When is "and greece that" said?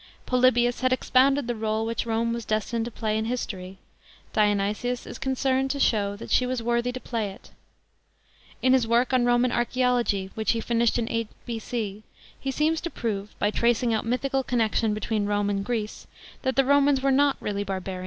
15.51-16.55